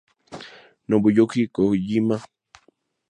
Nobuyuki 0.87 1.41
Kojima 1.55 2.15